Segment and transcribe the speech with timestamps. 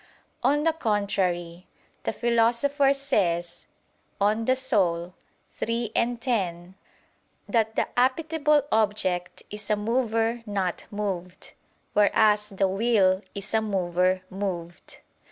[0.41, 1.67] On the contrary,
[2.05, 3.67] The Philosopher says
[4.19, 5.13] (De Anima
[5.61, 6.73] iii, 10)
[7.47, 11.53] that "the appetible object is a mover not moved,
[11.93, 14.97] whereas the will is a mover moved."